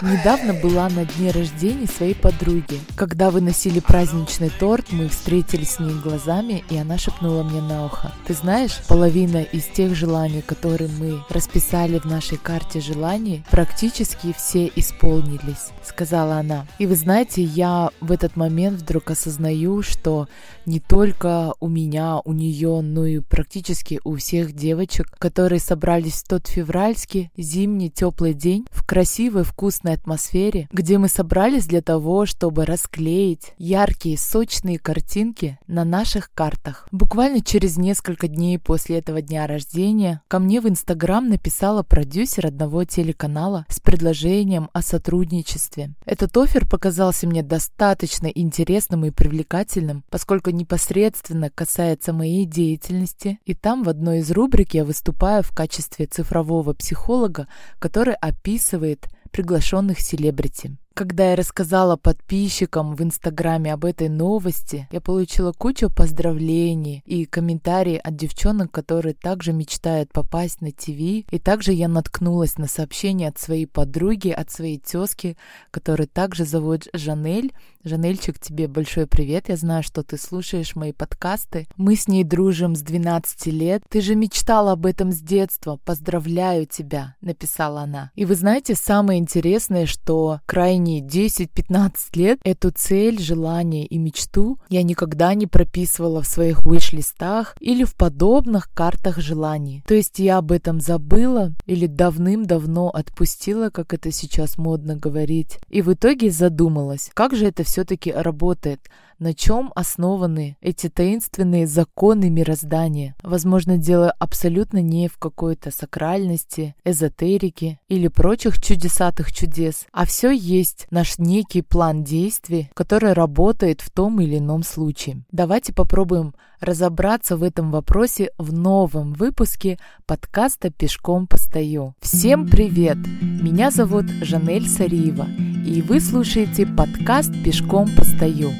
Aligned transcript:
Недавно 0.00 0.54
была 0.54 0.88
на 0.88 1.04
дне 1.04 1.32
рождения 1.32 1.88
своей 1.88 2.14
подруги. 2.14 2.78
Когда 2.94 3.32
выносили 3.32 3.80
праздничный 3.80 4.48
торт, 4.48 4.92
мы 4.92 5.08
встретились 5.08 5.72
с 5.72 5.78
ней 5.80 5.92
глазами, 5.92 6.62
и 6.70 6.76
она 6.76 6.98
шепнула 6.98 7.42
мне 7.42 7.60
на 7.60 7.86
ухо. 7.86 8.12
Ты 8.24 8.34
знаешь, 8.34 8.78
половина 8.86 9.42
из 9.42 9.64
тех 9.64 9.96
желаний, 9.96 10.40
которые 10.40 10.88
мы 11.00 11.24
расписали 11.30 11.98
в 11.98 12.04
нашей 12.04 12.38
карте 12.38 12.80
желаний, 12.80 13.44
практически 13.50 14.32
все 14.36 14.70
исполнились, 14.76 15.72
сказала 15.84 16.36
она. 16.36 16.66
И 16.78 16.86
вы 16.86 16.94
знаете, 16.94 17.42
я 17.42 17.90
в 18.00 18.12
этот 18.12 18.36
момент 18.36 18.80
вдруг 18.80 19.10
осознаю, 19.10 19.82
что 19.82 20.28
не 20.64 20.78
только 20.78 21.54
у 21.58 21.68
меня, 21.68 22.20
у 22.24 22.32
нее, 22.32 22.82
но 22.82 23.04
и 23.04 23.18
практически 23.18 24.00
у 24.04 24.14
всех 24.16 24.52
девочек, 24.52 25.10
которые 25.18 25.58
собрались 25.58 26.22
в 26.22 26.28
тот 26.28 26.46
февральский 26.46 27.32
зимний 27.36 27.90
теплый 27.90 28.34
день 28.34 28.64
в 28.70 28.86
красивой 28.86 29.42
вкусной 29.42 29.87
атмосфере, 29.94 30.68
где 30.72 30.98
мы 30.98 31.08
собрались 31.08 31.66
для 31.66 31.82
того, 31.82 32.26
чтобы 32.26 32.64
расклеить 32.64 33.52
яркие 33.58 34.18
сочные 34.18 34.78
картинки 34.78 35.58
на 35.66 35.84
наших 35.84 36.32
картах. 36.32 36.88
Буквально 36.90 37.40
через 37.40 37.76
несколько 37.76 38.28
дней 38.28 38.58
после 38.58 38.98
этого 38.98 39.22
дня 39.22 39.46
рождения 39.46 40.22
ко 40.28 40.38
мне 40.38 40.60
в 40.60 40.68
Инстаграм 40.68 41.28
написала 41.28 41.82
продюсер 41.82 42.46
одного 42.46 42.84
телеканала 42.84 43.66
с 43.68 43.80
предложением 43.80 44.70
о 44.72 44.82
сотрудничестве. 44.82 45.94
Этот 46.04 46.36
офер 46.36 46.66
показался 46.66 47.26
мне 47.26 47.42
достаточно 47.42 48.26
интересным 48.26 49.04
и 49.04 49.10
привлекательным, 49.10 50.04
поскольку 50.10 50.50
непосредственно 50.50 51.50
касается 51.50 52.12
моей 52.12 52.44
деятельности, 52.44 53.38
и 53.44 53.54
там 53.54 53.82
в 53.82 53.88
одной 53.88 54.18
из 54.18 54.30
рубрик 54.30 54.74
я 54.74 54.84
выступаю 54.84 55.42
в 55.42 55.52
качестве 55.52 56.06
цифрового 56.06 56.72
психолога, 56.72 57.48
который 57.78 58.14
описывает 58.14 59.06
приглашенных 59.30 60.00
селебрити. 60.00 60.76
Когда 60.98 61.30
я 61.30 61.36
рассказала 61.36 61.94
подписчикам 61.94 62.96
в 62.96 63.02
Инстаграме 63.04 63.72
об 63.72 63.84
этой 63.84 64.08
новости, 64.08 64.88
я 64.90 65.00
получила 65.00 65.52
кучу 65.52 65.90
поздравлений 65.94 67.04
и 67.06 67.24
комментариев 67.24 68.00
от 68.02 68.16
девчонок, 68.16 68.72
которые 68.72 69.14
также 69.14 69.52
мечтают 69.52 70.10
попасть 70.12 70.60
на 70.60 70.72
ТВ. 70.72 70.88
И 71.30 71.38
также 71.40 71.72
я 71.72 71.86
наткнулась 71.86 72.58
на 72.58 72.66
сообщение 72.66 73.28
от 73.28 73.38
своей 73.38 73.66
подруги, 73.66 74.30
от 74.30 74.50
своей 74.50 74.80
тезки, 74.80 75.36
которую 75.70 76.08
также 76.08 76.44
зовут 76.44 76.88
Жанель. 76.92 77.52
Жанельчик, 77.84 78.40
тебе 78.40 78.66
большой 78.66 79.06
привет. 79.06 79.48
Я 79.48 79.56
знаю, 79.56 79.84
что 79.84 80.02
ты 80.02 80.18
слушаешь 80.18 80.74
мои 80.74 80.92
подкасты. 80.92 81.68
Мы 81.76 81.94
с 81.94 82.08
ней 82.08 82.24
дружим 82.24 82.74
с 82.74 82.80
12 82.80 83.46
лет. 83.46 83.84
Ты 83.88 84.00
же 84.00 84.16
мечтала 84.16 84.72
об 84.72 84.84
этом 84.84 85.12
с 85.12 85.20
детства. 85.20 85.78
Поздравляю 85.84 86.66
тебя, 86.66 87.14
написала 87.20 87.82
она. 87.82 88.10
И 88.16 88.24
вы 88.24 88.34
знаете, 88.34 88.74
самое 88.74 89.20
интересное, 89.20 89.86
что 89.86 90.40
крайне 90.44 90.87
последние 90.88 91.00
10-15 91.00 91.92
лет 92.14 92.38
эту 92.44 92.70
цель, 92.70 93.20
желание 93.20 93.84
и 93.84 93.98
мечту 93.98 94.58
я 94.68 94.82
никогда 94.82 95.34
не 95.34 95.46
прописывала 95.46 96.22
в 96.22 96.26
своих 96.26 96.64
виш-листах 96.64 97.54
или 97.60 97.84
в 97.84 97.94
подобных 97.94 98.70
картах 98.72 99.18
желаний. 99.18 99.82
То 99.86 99.94
есть 99.94 100.18
я 100.18 100.38
об 100.38 100.52
этом 100.52 100.80
забыла 100.80 101.52
или 101.66 101.86
давным-давно 101.86 102.88
отпустила, 102.88 103.70
как 103.70 103.92
это 103.94 104.10
сейчас 104.10 104.56
модно 104.56 104.96
говорить. 104.96 105.58
И 105.68 105.82
в 105.82 105.92
итоге 105.92 106.30
задумалась, 106.30 107.10
как 107.14 107.34
же 107.34 107.46
это 107.46 107.64
все-таки 107.64 108.10
работает– 108.10 108.80
на 109.18 109.34
чем 109.34 109.72
основаны 109.74 110.56
эти 110.60 110.88
таинственные 110.88 111.66
законы 111.66 112.30
мироздания. 112.30 113.14
Возможно, 113.22 113.76
дело 113.76 114.12
абсолютно 114.18 114.80
не 114.80 115.08
в 115.08 115.18
какой-то 115.18 115.70
сакральности, 115.70 116.74
эзотерике 116.84 117.80
или 117.88 118.08
прочих 118.08 118.60
чудесатых 118.60 119.32
чудес, 119.32 119.86
а 119.92 120.04
все 120.06 120.30
есть 120.30 120.86
наш 120.90 121.18
некий 121.18 121.62
план 121.62 122.04
действий, 122.04 122.70
который 122.74 123.12
работает 123.12 123.80
в 123.80 123.90
том 123.90 124.20
или 124.20 124.38
ином 124.38 124.62
случае. 124.62 125.22
Давайте 125.32 125.72
попробуем 125.72 126.34
разобраться 126.60 127.36
в 127.36 127.42
этом 127.42 127.70
вопросе 127.70 128.30
в 128.38 128.52
новом 128.52 129.12
выпуске 129.12 129.78
подкаста 130.06 130.70
«Пешком 130.70 131.26
постою». 131.26 131.94
Всем 132.00 132.48
привет! 132.48 132.96
Меня 133.20 133.70
зовут 133.70 134.06
Жанель 134.22 134.68
Сариева, 134.68 135.26
и 135.66 135.82
вы 135.82 136.00
слушаете 136.00 136.66
подкаст 136.66 137.32
«Пешком 137.44 137.88
постою». 137.96 138.50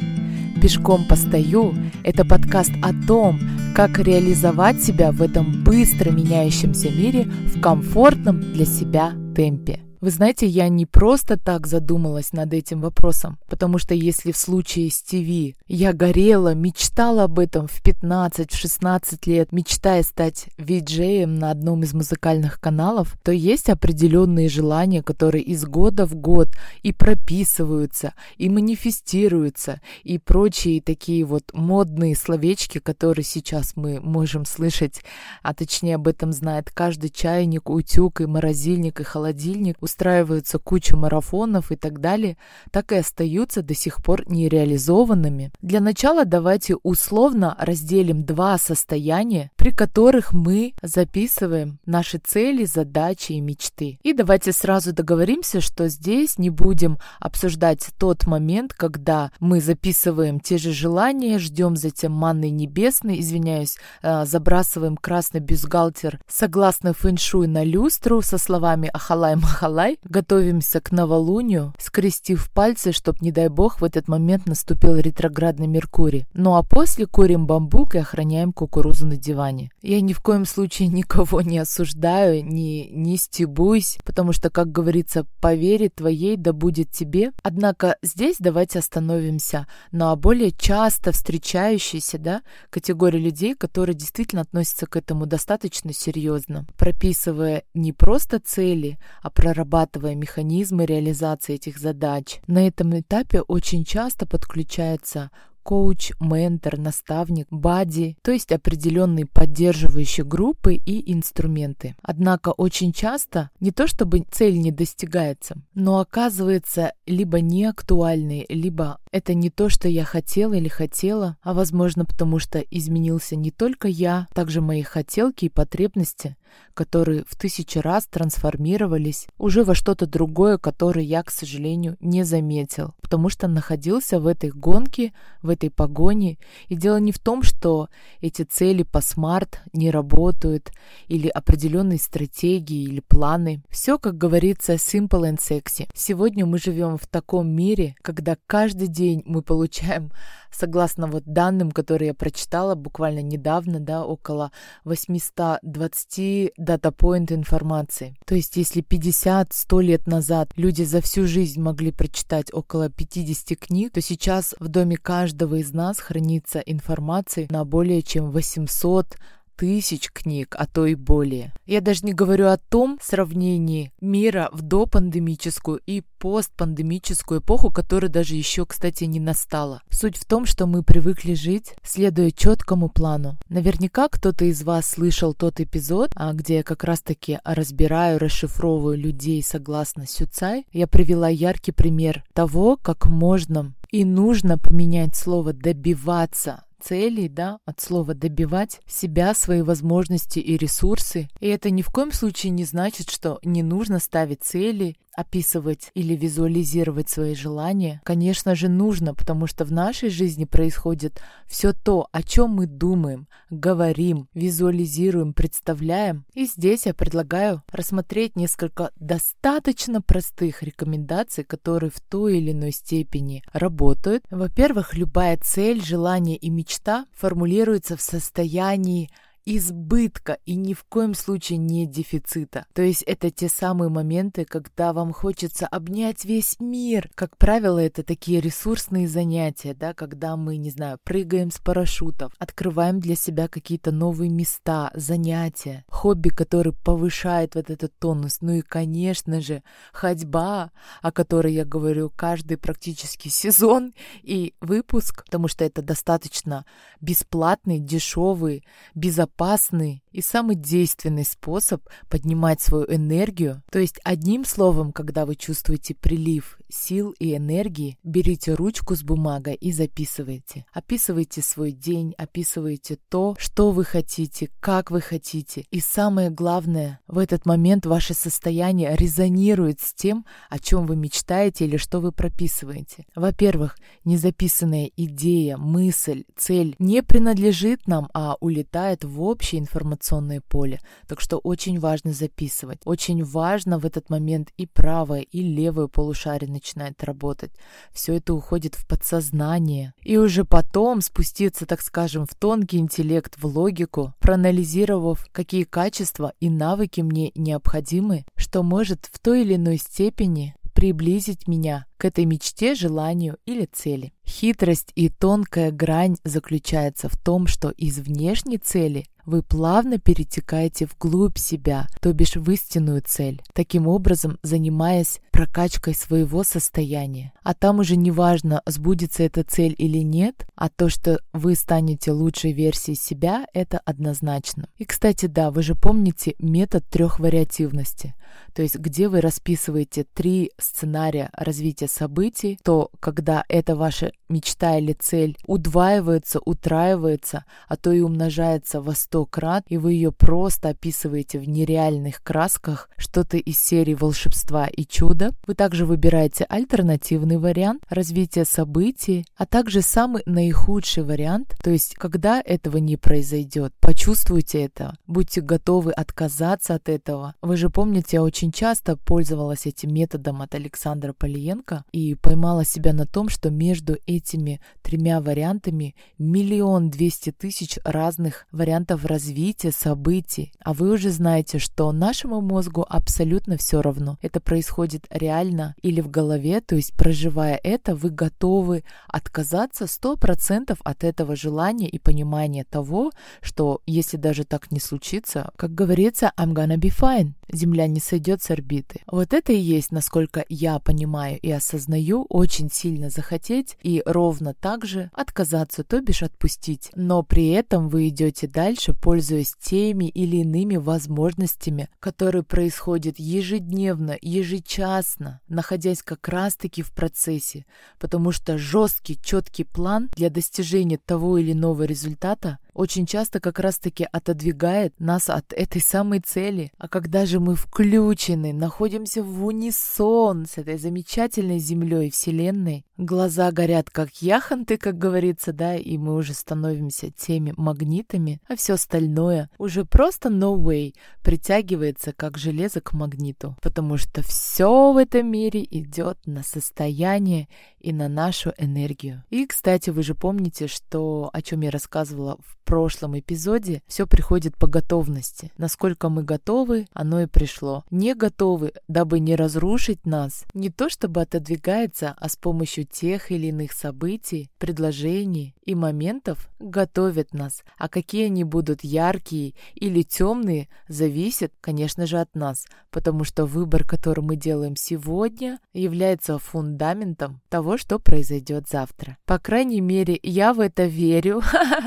«Пешком 0.60 1.04
постою»— 1.04 1.74
это 2.04 2.24
подкаст 2.24 2.72
о 2.82 2.92
том, 3.06 3.38
как 3.74 3.98
реализовать 3.98 4.82
себя 4.82 5.12
в 5.12 5.22
этом 5.22 5.62
быстро 5.62 6.10
меняющемся 6.10 6.91
мире 6.91 7.24
в 7.46 7.60
комфортном 7.60 8.41
для 8.52 8.64
себя 8.64 9.12
темпе. 9.36 9.88
Вы 10.00 10.10
знаете, 10.10 10.47
я 10.47 10.69
не 10.69 10.86
просто 10.86 11.36
так 11.36 11.66
задумалась 11.66 12.32
над 12.32 12.54
этим 12.54 12.81
вопросом, 12.81 13.36
потому 13.48 13.78
что 13.78 13.94
если 13.94 14.31
в 14.31 14.36
случае 14.36 14.92
с 14.92 15.03
ТВ 15.03 15.59
я 15.66 15.92
горела, 15.92 16.54
мечтала 16.54 17.25
об 17.25 17.41
этом 17.41 17.66
в 17.66 17.82
15-16 17.82 19.19
лет, 19.26 19.50
мечтая 19.50 20.04
стать 20.04 20.47
виджеем 20.56 21.34
на 21.34 21.50
одном 21.50 21.82
из 21.82 21.94
музыкальных 21.94 22.60
каналов, 22.60 23.16
то 23.25 23.32
есть 23.32 23.69
определенные 23.69 24.48
желания, 24.48 25.03
которые 25.03 25.42
из 25.42 25.64
года 25.64 26.06
в 26.06 26.15
год 26.15 26.50
и 26.84 26.92
прописываются, 26.92 28.15
и 28.36 28.48
манифестируются, 28.48 29.80
и 30.04 30.19
прочие 30.19 30.80
такие 30.80 31.25
вот 31.25 31.50
модные 31.53 32.15
словечки, 32.15 32.78
которые 32.78 33.25
сейчас 33.25 33.72
мы 33.75 33.98
можем 33.98 34.44
слышать, 34.44 35.03
а 35.42 35.54
точнее 35.54 35.97
об 35.97 36.06
этом 36.06 36.32
знает 36.32 36.70
каждый 36.70 37.10
чайник, 37.10 37.69
утюг 37.69 38.20
и 38.20 38.26
морозильник 38.26 39.00
и 39.00 39.04
холодильник, 39.04 39.76
устраиваются 39.88 40.59
кучу 40.59 40.97
марафонов 40.97 41.72
и 41.72 41.76
так 41.76 42.00
далее, 42.00 42.37
так 42.71 42.93
и 42.93 42.97
остаются 42.97 43.62
до 43.62 43.75
сих 43.75 44.03
пор 44.03 44.31
нереализованными. 44.31 45.50
Для 45.62 45.81
начала 45.81 46.25
давайте 46.25 46.76
условно 46.82 47.56
разделим 47.59 48.25
два 48.25 48.59
состояния, 48.59 49.50
при 49.56 49.71
которых 49.71 50.32
мы 50.32 50.75
записываем 50.82 51.78
наши 51.87 52.19
цели, 52.19 52.65
задачи 52.66 53.32
и 53.32 53.41
мечты. 53.41 53.98
И 54.03 54.12
давайте 54.12 54.53
сразу 54.53 54.93
договоримся, 54.93 55.60
что 55.60 55.88
здесь 55.88 56.38
не 56.38 56.50
будем 56.50 56.98
обсуждать 57.19 57.88
тот 57.98 58.27
момент, 58.27 58.75
когда 58.75 59.31
мы 59.41 59.60
записываем 59.60 60.41
те 60.41 60.59
же 60.59 60.72
желания, 60.72 61.38
ждем 61.38 61.77
затем 61.77 62.12
манны 62.12 62.50
небесной, 62.50 63.21
извиняюсь, 63.21 63.78
э, 64.03 64.27
забрасываем 64.27 64.97
красный 64.97 65.41
бюстгальтер 65.41 66.21
согласно 66.28 66.93
фэншуй 66.93 67.47
на 67.47 67.65
люстру 67.65 68.21
со 68.21 68.37
словами 68.37 68.91
«Ахалай-махалай», 68.93 69.78
Николай, 69.78 70.00
готовимся 70.03 70.81
к 70.81 70.91
новолунию, 70.91 71.72
скрестив 71.78 72.50
пальцы, 72.50 72.91
чтоб, 72.91 73.21
не 73.22 73.31
дай 73.31 73.47
бог, 73.47 73.81
в 73.81 73.84
этот 73.84 74.09
момент 74.09 74.47
наступил 74.47 74.97
ретроградный 74.97 75.69
Меркурий. 75.69 76.27
Ну 76.34 76.56
а 76.56 76.65
после 76.65 77.06
курим 77.06 77.47
бамбук 77.47 77.94
и 77.94 77.99
охраняем 77.99 78.53
кукурузу 78.53 79.06
на 79.06 79.16
диване. 79.16 79.71
Я 79.81 80.00
ни 80.00 80.15
в 80.15 80.21
коем 80.21 80.47
случае 80.47 80.89
никого 80.89 81.43
не 81.43 81.61
осуждаю, 81.61 82.44
не, 82.44 82.89
не 82.89 83.16
стебусь, 83.16 83.99
потому 84.05 84.33
что, 84.33 84.50
как 84.50 84.72
говорится, 84.72 85.27
по 85.41 85.55
вере 85.55 85.91
твоей 85.91 86.37
да 86.37 86.53
будет 86.53 86.91
тебе. 86.91 87.31
Однако 87.45 87.99
здесь 88.03 88.39
давайте 88.41 88.81
остановимся 88.81 89.69
на 89.93 90.16
более 90.16 90.50
часто 90.50 91.12
встречающейся 91.12 92.19
да, 92.19 92.43
категории 92.71 93.21
людей, 93.21 93.55
которые 93.55 93.95
действительно 93.95 94.43
относятся 94.43 94.87
к 94.87 94.97
этому 94.97 95.27
достаточно 95.27 95.93
серьезно, 95.93 96.66
прописывая 96.77 97.62
не 97.75 97.93
просто 97.93 98.41
цели, 98.41 98.99
а 99.22 99.31
прорабатывая 99.31 99.67
разрабатывая 99.68 100.14
механизмы 100.14 100.86
реализации 100.86 101.54
этих 101.54 101.78
задач. 101.78 102.40
На 102.46 102.66
этом 102.66 102.98
этапе 102.98 103.42
очень 103.42 103.84
часто 103.84 104.26
подключается 104.26 105.30
коуч, 105.62 106.12
ментор, 106.18 106.78
наставник, 106.78 107.46
бади, 107.50 108.16
то 108.22 108.30
есть 108.30 108.53
определенные 108.53 109.26
поддерживающие 109.26 110.24
группы 110.24 110.76
и 110.76 111.12
инструменты. 111.12 111.94
Однако 112.03 112.53
очень 112.56 112.94
часто 112.94 113.50
не 113.60 113.70
то 113.70 113.86
чтобы 113.86 114.24
цель 114.30 114.59
не 114.59 114.70
достигается, 114.70 115.56
но 115.74 115.98
оказывается 115.98 116.92
либо 117.06 117.42
не 117.42 117.66
актуальной, 117.66 118.47
либо 118.48 118.98
это 119.13 119.34
не 119.34 119.51
то, 119.51 119.69
что 119.69 119.89
я 119.89 120.05
хотела 120.05 120.55
или 120.55 120.69
хотела, 120.69 121.37
а 121.43 121.55
возможно 121.55 122.05
потому 122.05 122.39
что 122.39 122.59
изменился 122.59 123.37
не 123.37 123.51
только 123.51 123.89
я, 123.89 124.27
также 124.34 124.60
мои 124.60 124.83
хотелки 124.83 125.47
и 125.47 125.51
потребности, 125.51 126.37
которые 126.75 127.25
в 127.27 127.37
тысячи 127.37 127.78
раз 127.78 128.07
трансформировались 128.07 129.27
уже 129.37 129.65
во 129.65 129.75
что-то 129.75 130.07
другое, 130.07 130.59
которое 130.59 131.05
я, 131.05 131.22
к 131.22 131.31
сожалению, 131.31 131.97
не 132.01 132.25
заметил, 132.25 132.95
потому 133.01 133.28
что 133.28 133.49
находился 133.49 134.21
в 134.21 134.27
этой 134.27 134.51
гонке, 134.51 135.13
в 135.43 135.49
этой 135.49 135.71
погоне. 135.71 136.39
И 136.69 136.77
дело 136.77 136.99
не 136.99 137.13
в 137.13 137.19
том, 137.19 137.43
что 137.43 137.89
эти 138.21 138.43
цели 138.43 138.83
по 138.83 139.01
смарт 139.01 139.60
не 139.72 139.91
работают, 139.91 140.72
или 141.07 141.28
определенные 141.28 141.99
стратегии 141.99 142.84
или 142.84 143.01
планы. 143.01 143.63
Все, 143.71 143.99
как 143.99 144.16
говорится, 144.16 144.75
simple 144.75 145.31
and 145.31 145.39
sexy. 145.39 145.89
Сегодня 145.95 146.47
мы 146.47 146.59
живем 146.59 146.97
в 146.97 147.07
таком 147.07 147.49
мире, 147.49 147.97
когда 148.03 148.37
каждый 148.47 148.89
день 148.98 149.22
мы 149.27 149.42
получаем, 149.42 150.10
согласно 150.50 151.06
вот 151.06 151.24
данным, 151.24 151.71
которые 151.71 152.09
я 152.09 152.15
прочитала 152.15 152.74
буквально 152.74 153.22
недавно, 153.22 153.80
да, 153.80 154.04
около 154.04 154.50
820 154.84 156.53
дата-поинт 156.56 157.33
информации. 157.33 158.16
То 158.27 158.34
есть 158.34 158.56
если 158.56 158.83
50-100 158.83 159.83
лет 159.83 160.06
назад 160.06 160.50
люди 160.56 160.83
за 160.83 161.00
всю 161.00 161.27
жизнь 161.27 161.60
могли 161.60 161.92
прочитать 161.92 162.53
около 162.53 162.91
50 162.91 163.59
книг, 163.59 163.92
то 163.92 164.00
сейчас 164.00 164.54
в 164.59 164.68
доме 164.68 164.97
каждого 164.97 165.56
из 165.56 165.72
нас 165.72 165.98
хранится 166.00 166.59
информации 166.59 167.47
на 167.50 167.65
более 167.65 168.03
чем 168.03 168.30
800 168.30 169.16
тысяч 169.59 170.10
книг, 170.13 170.55
а 170.57 170.66
то 170.66 170.87
и 170.87 170.95
более. 170.95 171.53
Я 171.66 171.81
даже 171.81 172.07
не 172.07 172.13
говорю 172.13 172.47
о 172.47 172.57
том 172.57 172.99
сравнении 173.03 173.93
мира 174.01 174.49
в 174.53 174.63
допандемическую 174.63 175.81
и 175.84 176.03
постпандемическую 176.19 177.41
эпоху, 177.41 177.71
которая 177.71 178.10
даже 178.10 178.37
еще, 178.37 178.65
кстати, 178.65 179.05
не 179.05 179.19
настала. 179.19 179.83
Суть 179.91 180.16
в 180.16 180.25
том, 180.25 180.47
что 180.47 180.66
мы 180.66 180.84
привыкли 180.84 181.34
жить, 181.34 181.75
следуя 181.83 182.31
четкому 182.31 182.89
плану. 182.89 183.37
Наверняка 183.49 184.09
кто-то 184.09 184.45
из 184.45 184.63
вас 184.63 184.87
слышал 184.87 185.34
тот 185.34 185.60
эпизод, 185.60 186.13
а, 186.15 186.33
где 186.33 186.57
я 186.57 186.63
как 186.63 186.84
раз-таки 186.84 187.41
разбираю, 187.45 188.21
расшифровываю 188.21 188.97
людей 188.97 189.43
согласно 189.43 190.07
Сюцай. 190.07 190.66
Я 190.72 190.87
привела 190.87 191.28
яркий 191.28 191.72
пример 191.72 192.25
того, 192.33 192.77
как 192.77 193.07
можно 193.07 193.75
и 193.91 194.05
нужно 194.05 194.59
поменять 194.59 195.16
слово 195.16 195.53
«добиваться» 195.53 196.63
целей, 196.80 197.28
да, 197.28 197.59
от 197.65 197.80
слова 197.80 198.15
добивать 198.15 198.80
себя, 198.86 199.34
свои 199.34 199.63
возможности 199.63 200.39
и 200.39 200.57
ресурсы. 200.57 201.28
И 201.41 201.48
это 201.48 201.71
ни 201.71 201.83
в 201.83 201.89
коем 201.89 202.13
случае 202.13 202.51
не 202.51 202.65
значит, 202.65 203.10
что 203.10 203.39
не 203.42 203.63
нужно 203.63 203.98
ставить 203.98 204.42
цели 204.42 204.97
описывать 205.18 205.91
или 205.94 206.15
визуализировать 206.15 207.10
свои 207.10 207.34
желания, 207.34 208.00
конечно 208.04 208.54
же, 208.54 208.68
нужно, 208.68 209.15
потому 209.15 209.48
что 209.48 209.65
в 209.65 209.72
нашей 209.72 210.10
жизни 210.10 210.44
происходит 210.44 211.20
все 211.48 211.72
то, 211.72 212.06
о 212.12 212.22
чем 212.22 212.50
мы 212.50 212.66
думаем, 212.66 213.26
говорим, 213.50 214.28
визуализируем, 214.32 215.32
представляем. 215.32 216.24
И 216.34 216.47
здесь 216.47 216.86
я 216.86 216.94
предлагаю 216.94 217.65
рассмотреть 217.72 218.36
несколько 218.36 218.92
достаточно 218.94 220.00
простых 220.00 220.62
рекомендаций, 220.62 221.42
которые 221.42 221.91
в 221.91 221.98
той 221.98 222.38
или 222.38 222.53
иной 222.53 222.71
степени 222.71 223.42
работают. 223.53 224.22
Во-первых, 224.30 224.94
любая 224.94 225.36
цель, 225.42 225.84
желание 225.84 226.36
и 226.36 226.48
мечта 226.48 227.06
формулируется 227.12 227.97
в 227.97 228.03
состоянии 228.03 229.10
избытка 229.56 230.39
и 230.45 230.56
ни 230.56 230.74
в 230.74 230.84
коем 230.84 231.15
случае 231.15 231.56
не 231.56 231.86
дефицита. 231.86 232.66
То 232.74 232.83
есть 232.83 233.03
это 233.04 233.30
те 233.30 233.48
самые 233.48 233.89
моменты, 233.89 234.45
когда 234.45 234.92
вам 234.92 235.15
хочется 235.15 235.66
обнять 235.66 236.27
весь 236.27 236.60
мир. 236.60 237.10
Как 237.15 237.39
правило, 237.39 237.78
это 237.78 238.03
такие 238.03 238.42
ресурсные 238.42 239.09
занятия, 239.09 239.72
да, 239.72 239.95
когда 239.95 240.36
мы, 240.36 240.59
не 240.59 240.68
знаю, 240.71 240.98
прыгаем 241.03 241.50
с 241.50 241.59
парашютов, 241.59 242.33
открываем 242.39 243.00
для 243.00 243.16
себя 243.16 243.48
какие-то 243.48 243.91
новые 243.91 244.28
места, 244.28 244.91
занятия, 244.92 245.84
хобби, 245.89 246.28
который 246.28 246.74
повышает 246.74 247.54
вот 247.54 247.71
этот 247.71 247.98
тонус. 247.98 248.39
Ну 248.42 248.53
и, 248.53 248.60
конечно 248.60 249.41
же, 249.41 249.62
ходьба, 249.92 250.72
о 251.00 251.10
которой 251.10 251.54
я 251.54 251.65
говорю 251.65 252.12
каждый 252.15 252.59
практически 252.59 253.28
сезон 253.28 253.95
и 254.22 254.53
выпуск, 254.60 255.24
потому 255.24 255.48
что 255.48 255.65
это 255.65 255.80
достаточно 255.80 256.66
бесплатный, 257.00 257.78
дешевый, 257.78 258.62
безопасный 258.95 259.38
безопасный 259.38 260.02
и 260.11 260.20
самый 260.20 260.56
действенный 260.56 261.25
способ 261.25 261.82
поднимать 262.08 262.61
свою 262.61 262.85
энергию. 262.92 263.62
То 263.70 263.78
есть 263.78 264.00
одним 264.04 264.44
словом, 264.44 264.92
когда 264.92 265.26
вы 265.26 265.37
чувствуете 265.37 265.94
прилив 265.94 266.58
сил 266.68 267.14
и 267.18 267.37
энергии, 267.37 267.99
берите 268.02 268.54
ручку 268.54 268.94
с 268.94 269.02
бумагой 269.02 269.54
и 269.54 269.73
записывайте. 269.73 270.66
Описывайте 270.73 271.40
свой 271.40 271.73
день, 271.73 272.14
описывайте 272.18 272.99
то, 273.08 273.37
что 273.38 273.70
вы 273.70 273.85
хотите, 273.85 274.50
как 274.61 274.90
вы 274.90 275.00
хотите. 275.00 275.64
И 275.70 275.80
самое 275.80 276.30
главное, 276.30 277.00
в 277.06 277.18
этот 277.18 277.46
момент 277.46 277.87
ваше 277.87 278.14
состояние 278.14 278.96
резонирует 278.96 279.80
с 279.80 279.94
тем, 279.94 280.26
о 280.50 280.58
чем 280.58 280.87
вы 280.87 280.96
мечтаете 280.96 281.64
или 281.64 281.76
что 281.76 282.00
вы 282.00 282.12
прописываете. 282.12 283.06
Во-первых, 283.14 283.78
незаписанная 284.04 284.90
идея, 284.96 285.56
мысль, 285.56 286.25
цель 286.37 286.75
не 286.78 287.02
принадлежит 287.02 287.87
нам, 287.87 288.08
а 288.12 288.37
улетает 288.40 289.04
в 289.04 289.23
общее 289.28 289.61
информационное 289.61 290.40
поле. 290.40 290.80
Так 291.07 291.21
что 291.21 291.38
очень 291.38 291.78
важно 291.78 292.12
записывать. 292.12 292.80
Очень 292.85 293.25
важно 293.25 293.78
в 293.78 293.85
этот 293.85 294.11
момент 294.11 294.50
и 294.57 294.66
правое, 294.66 295.21
и 295.21 295.40
левое 295.40 295.88
полушарие 295.88 296.50
начинает 296.50 297.04
работать. 297.04 297.52
Все 297.92 298.14
это 298.14 298.35
уходит 298.35 298.75
в 298.75 298.87
подсознание. 298.87 299.92
И 300.02 300.16
уже 300.16 300.45
потом 300.45 301.00
спуститься, 301.00 301.66
так 301.66 301.80
скажем, 301.80 302.26
в 302.26 302.35
тонкий 302.35 302.78
интеллект, 302.78 303.37
в 303.38 303.47
логику, 303.47 304.14
проанализировав, 304.21 305.26
какие 305.33 305.64
качества 305.64 306.33
и 306.40 306.50
навыки 306.50 307.00
мне 307.00 307.33
необходимы, 307.35 308.25
что 308.37 308.62
может 308.62 309.07
в 309.12 309.19
той 309.19 309.42
или 309.42 309.57
иной 309.57 309.78
степени 309.78 310.54
приблизить 310.78 311.49
меня 311.49 311.87
к 311.97 312.04
этой 312.04 312.25
мечте, 312.25 312.76
желанию 312.76 313.38
или 313.47 313.64
цели. 313.64 314.12
Хитрость 314.25 314.92
и 314.95 315.09
тонкая 315.09 315.73
грань 315.73 316.19
заключается 316.23 317.09
в 317.09 317.16
том, 317.16 317.49
что 317.49 317.71
из 317.71 317.99
внешней 317.99 318.59
цели 318.59 319.07
вы 319.28 319.42
плавно 319.42 319.99
перетекаете 319.99 320.87
вглубь 320.87 321.37
себя, 321.37 321.87
то 322.00 322.12
бишь 322.14 322.37
в 322.37 322.50
истинную 322.50 323.02
цель, 323.04 323.42
таким 323.52 323.87
образом 323.87 324.38
занимаясь 324.42 325.21
прокачкой 325.33 325.95
своего 325.95 326.42
состояния. 326.45 327.35
А 327.42 327.52
там 327.52 327.78
уже 327.78 327.97
не 327.97 328.11
важно, 328.11 328.62
сбудется 328.64 329.23
эта 329.23 329.45
цель 329.45 329.75
или 329.76 329.99
нет, 329.99 330.47
а 330.57 330.71
то, 330.71 330.88
что 330.88 331.21
вы 331.35 331.54
станете 331.54 332.11
лучшей 332.11 332.52
версией 332.52 332.97
себя, 332.97 333.47
это 333.52 333.78
однозначно. 333.85 334.69
И, 334.78 334.87
кстати, 334.87 335.26
да, 335.26 335.50
вы 335.50 335.62
же 335.62 335.75
помните 335.75 336.35
метод 336.38 336.87
трехвариативности, 336.88 338.14
то 338.54 338.62
есть 338.62 338.76
где 338.76 339.09
вы 339.09 339.21
расписываете 339.21 340.04
три 340.04 340.52
сценария 340.59 341.31
развития 341.33 341.88
событий, 341.88 342.59
то 342.62 342.90
когда 342.99 343.45
эта 343.49 343.76
ваша 343.76 344.12
мечта 344.28 344.78
или 344.78 344.92
цель 344.92 345.37
удваивается, 345.47 346.40
утраивается, 346.45 347.45
а 347.69 347.76
то 347.76 347.92
и 347.92 348.00
умножается 348.00 348.81
во 348.81 348.95
сто 349.18 349.26
крат, 349.26 349.64
и 349.68 349.78
вы 349.78 349.94
ее 349.94 350.12
просто 350.12 350.68
описываете 350.68 351.40
в 351.40 351.49
нереальных 351.49 352.23
красках, 352.23 352.88
что-то 352.97 353.37
из 353.37 353.59
серии 353.61 353.94
волшебства 353.94 354.68
и 354.68 354.85
чуда, 354.85 355.32
вы 355.44 355.54
также 355.54 355.87
выбираете 355.87 356.44
альтернативный 356.44 357.38
вариант 357.38 357.82
развития 357.88 358.44
событий, 358.44 359.26
а 359.37 359.44
также 359.44 359.82
самый 359.82 360.23
наихудший 360.25 361.02
вариант, 361.02 361.56
то 361.61 361.70
есть 361.70 361.94
когда 361.97 362.40
этого 362.40 362.76
не 362.76 362.97
произойдет. 362.97 363.75
Почувствуйте 363.80 364.62
это, 364.62 364.97
будьте 365.09 365.40
готовы 365.40 365.90
отказаться 365.90 366.76
от 366.76 366.88
этого. 366.88 367.35
Вы 367.43 367.57
же 367.57 367.71
помните, 367.71 368.19
я 368.19 368.23
очень 368.23 368.52
часто 368.52 368.97
пользовалась 368.97 369.66
этим 369.66 369.93
методом 369.93 370.43
от 370.43 370.54
Александра 370.54 371.12
Полиенко 371.12 371.85
и 371.90 372.14
поймала 372.14 372.64
себя 372.64 372.93
на 372.93 373.04
том, 373.04 373.28
что 373.28 373.50
между 373.50 373.97
этими 374.07 374.61
тремя 374.83 375.21
вариантами 375.21 375.97
миллион 376.19 376.88
двести 376.88 377.33
тысяч 377.33 377.81
разных 377.85 378.47
вариантов 378.52 379.08
развития 379.09 379.73
событий. 379.73 380.53
А 380.62 380.73
вы 380.73 380.93
уже 380.93 381.11
знаете, 381.11 381.59
что 381.59 381.91
нашему 381.91 382.41
мозгу 382.41 382.87
абсолютно 382.88 383.57
все 383.57 383.83
равно. 383.83 384.19
Это 384.23 384.38
происходит 384.38 385.07
реально 385.11 385.75
или 385.83 386.00
в 386.00 386.09
голове, 386.09 386.61
то 386.61 386.77
есть 386.77 386.93
проживая 386.95 387.59
это, 387.65 387.97
вы 387.97 388.11
готовы 388.11 388.85
отказаться 389.09 389.87
100% 389.87 390.79
от 390.85 391.05
этого 391.05 391.35
желания 391.35 391.88
и 391.88 391.99
понимания 391.99 392.65
того, 392.65 393.11
что 393.41 393.81
если 393.87 394.17
даже 394.17 394.45
так 394.45 394.71
не 394.71 394.79
случится, 394.79 395.50
как 395.57 395.75
говорится, 395.75 396.33
I'm 396.37 396.53
gonna 396.53 396.77
be 396.77 396.93
fine. 396.97 397.33
Земля 397.50 397.87
не 397.87 398.00
сойдет 398.00 398.43
с 398.43 398.50
орбиты. 398.50 399.00
Вот 399.07 399.33
это 399.33 399.53
и 399.53 399.59
есть, 399.59 399.91
насколько 399.91 400.45
я 400.49 400.79
понимаю 400.79 401.38
и 401.41 401.50
осознаю, 401.50 402.27
очень 402.29 402.71
сильно 402.71 403.09
захотеть 403.09 403.79
и 403.83 404.03
ровно 404.05 404.55
так 404.55 404.85
же 404.85 405.11
отказаться, 405.15 405.83
то 405.83 406.00
бишь 406.00 406.23
отпустить. 406.23 406.91
Но 406.95 407.23
при 407.23 407.49
этом 407.49 407.88
вы 407.88 408.09
идете 408.09 408.47
дальше, 408.47 408.88
пользуясь 408.95 409.54
теми 409.61 410.07
или 410.07 410.37
иными 410.38 410.76
возможностями, 410.76 411.88
которые 412.00 412.42
происходят 412.42 413.18
ежедневно, 413.18 414.16
ежечасно, 414.21 415.40
находясь 415.49 416.02
как 416.02 416.28
раз-таки 416.28 416.83
в 416.83 416.92
процессе, 416.92 417.66
потому 417.99 418.33
что 418.33 418.59
жесткий, 418.59 419.18
четкий 419.21 419.64
план 419.64 420.11
для 420.16 420.30
достижения 420.30 420.99
того 420.99 421.38
или 421.38 421.52
иного 421.52 421.85
результата 421.85 422.59
очень 422.78 423.06
часто 423.06 423.40
как 423.40 423.58
раз-таки 423.58 424.06
отодвигает 424.12 425.00
нас 425.00 425.28
от 425.28 425.52
этой 425.52 425.82
самой 425.82 426.20
цели. 426.20 426.70
А 426.78 426.87
когда 426.87 427.26
же 427.26 427.40
мы 427.40 427.56
включены, 427.56 428.52
находимся 428.52 429.25
в 429.25 429.44
унисон 429.44 430.47
с 430.47 430.58
этой 430.58 430.78
замечательной 430.78 431.58
Землей, 431.58 432.08
Вселенной, 432.12 432.87
глаза 432.97 433.50
горят 433.50 433.90
как 433.90 434.23
яхонты, 434.23 434.76
как 434.76 434.97
говорится, 434.97 435.52
да, 435.52 435.75
и 435.75 435.99
мы 435.99 436.14
уже 436.14 436.35
становимся 436.35 437.11
теми 437.11 437.52
магнитами, 437.56 438.40
а 438.49 438.54
все 438.54 438.75
остальное 438.75 439.50
уже 439.58 439.85
просто 439.85 440.28
no 440.28 440.56
way 440.56 440.94
притягивается 441.25 442.12
как 442.12 442.38
железо 442.38 442.80
к 442.80 442.92
магниту, 442.92 443.56
потому 443.61 443.97
что 443.97 444.23
все 444.23 444.92
в 444.92 444.97
этом 444.99 445.28
мире 445.28 445.66
идет 445.68 446.18
на 446.26 446.44
состояние 446.44 447.49
и 447.80 447.92
на 447.92 448.08
нашу 448.08 448.52
энергию. 448.58 449.25
И, 449.30 449.47
кстати, 449.47 449.90
вы 449.90 450.02
же 450.02 450.14
помните, 450.14 450.66
что 450.66 451.30
о 451.32 451.42
чем 451.42 451.61
я 451.61 451.70
рассказывала 451.70 452.38
в 452.44 452.58
прошлом 452.68 453.18
эпизоде, 453.18 453.82
все 453.87 454.06
приходит 454.06 454.58
по 454.58 454.66
готовности. 454.66 455.50
Насколько 455.56 456.11
мы 456.11 456.23
готовы, 456.23 456.87
оно 456.92 457.23
и 457.23 457.26
пришло. 457.26 457.85
Не 457.90 458.14
готовы, 458.14 458.75
дабы 458.88 459.20
не 459.20 459.37
разрушить 459.37 460.04
нас, 460.04 460.44
не 460.52 460.68
то 460.68 460.90
чтобы 460.90 461.23
отодвигается, 461.23 462.14
а 462.18 462.28
с 462.28 462.37
помощью 462.37 462.85
тех 462.85 463.30
или 463.30 463.47
иных 463.47 463.73
событий, 463.73 464.50
предложений 464.58 465.54
и 465.64 465.75
моментов 465.75 466.50
готовят 466.58 467.32
нас. 467.32 467.62
А 467.78 467.88
какие 467.88 468.26
они 468.26 468.44
будут 468.44 468.85
яркие 468.85 469.54
или 469.75 470.02
темные, 470.02 470.68
зависит, 470.88 471.54
конечно 471.62 472.06
же, 472.06 472.18
от 472.18 472.35
нас, 472.35 472.66
потому 472.90 473.25
что 473.25 473.47
выбор, 473.47 473.85
который 473.85 474.20
мы 474.20 474.37
делаем 474.37 474.76
сегодня, 474.76 475.58
является 475.73 476.38
фундаментом 476.38 477.40
того, 477.49 477.68
что 477.77 477.99
произойдет 477.99 478.69
завтра. 478.69 479.19
По 479.27 479.39
крайней 479.39 479.81
мере, 479.81 480.19
я 480.23 480.53
в 480.55 480.61
это 480.61 480.85
верю, 480.85 481.43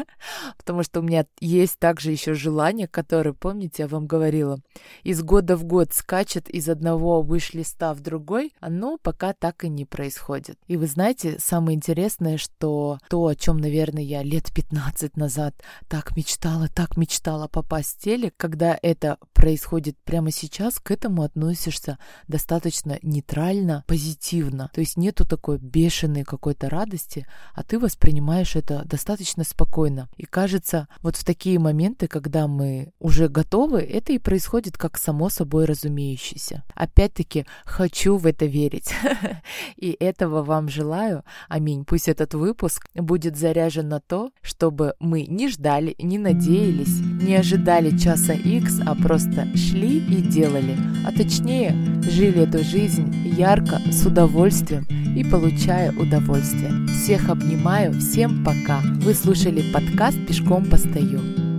потому 0.57 0.83
что 0.83 0.99
у 0.99 1.03
меня 1.03 1.25
есть 1.39 1.79
также 1.79 2.11
еще 2.11 2.33
желание, 2.33 2.87
которое, 2.87 3.33
помните, 3.33 3.83
я 3.83 3.87
вам 3.87 4.05
говорила, 4.05 4.59
из 5.03 5.23
года 5.23 5.55
в 5.57 5.63
год 5.63 5.93
скачет 5.93 6.49
из 6.49 6.69
одного 6.69 7.21
выш-листа 7.21 7.93
в 7.93 8.01
другой, 8.01 8.53
оно 8.59 8.97
пока 9.01 9.33
так 9.33 9.63
и 9.63 9.69
не 9.69 9.85
происходит. 9.85 10.57
И 10.67 10.77
вы 10.77 10.87
знаете, 10.87 11.37
самое 11.39 11.75
интересное, 11.75 12.37
что 12.37 12.99
то, 13.09 13.27
о 13.27 13.35
чем, 13.35 13.57
наверное, 13.57 14.03
я 14.03 14.23
лет 14.23 14.51
15 14.53 15.17
назад 15.17 15.55
так 15.87 16.15
мечтала, 16.15 16.67
так 16.67 16.97
мечтала 16.97 17.47
попасть 17.47 17.97
в 17.97 18.03
теле, 18.03 18.31
когда 18.37 18.77
это 18.81 19.17
происходит 19.33 19.97
прямо 20.03 20.31
сейчас, 20.31 20.79
к 20.79 20.91
этому 20.91 21.23
относишься 21.23 21.97
достаточно 22.27 22.99
нейтрально, 23.01 23.83
позитивно. 23.87 24.69
То 24.73 24.81
есть 24.81 24.97
нету 24.97 25.25
такой 25.25 25.57
бешеной 25.71 26.23
какой-то 26.23 26.69
радости, 26.69 27.25
а 27.53 27.63
ты 27.63 27.79
воспринимаешь 27.79 28.55
это 28.55 28.83
достаточно 28.85 29.43
спокойно. 29.43 30.09
И 30.17 30.25
кажется, 30.25 30.87
вот 31.01 31.15
в 31.15 31.23
такие 31.23 31.59
моменты, 31.59 32.07
когда 32.07 32.47
мы 32.47 32.93
уже 32.99 33.27
готовы, 33.27 33.81
это 33.81 34.13
и 34.13 34.19
происходит 34.19 34.77
как 34.77 34.97
само 34.97 35.29
собой 35.29 35.65
разумеющееся. 35.65 36.63
Опять-таки, 36.75 37.45
хочу 37.65 38.17
в 38.17 38.25
это 38.25 38.45
верить. 38.45 38.91
И 39.77 39.95
этого 39.99 40.43
вам 40.43 40.69
желаю. 40.69 41.23
Аминь. 41.47 41.85
Пусть 41.85 42.07
этот 42.07 42.33
выпуск 42.33 42.87
будет 42.95 43.37
заряжен 43.37 43.89
на 43.89 43.99
то, 43.99 44.31
чтобы 44.41 44.95
мы 44.99 45.25
не 45.25 45.49
ждали, 45.49 45.95
не 45.99 46.17
надеялись, 46.17 46.99
не 47.21 47.35
ожидали 47.35 47.97
часа 47.97 48.33
X, 48.33 48.79
а 48.85 48.95
просто 48.95 49.45
шли 49.55 49.97
и 49.97 50.21
делали. 50.21 50.77
А 51.05 51.11
точнее, 51.11 51.75
жили 52.03 52.43
эту 52.43 52.63
жизнь 52.63 53.13
ярко, 53.37 53.79
с 53.91 54.05
удовольствием 54.05 54.85
и 55.15 55.23
получая 55.61 55.91
удовольствие. 55.91 56.71
Всех 56.87 57.29
обнимаю, 57.29 57.93
всем 57.93 58.43
пока. 58.43 58.81
Вы 59.03 59.13
слушали 59.13 59.61
подкаст 59.71 60.17
«Пешком 60.25 60.65
постою». 60.65 61.50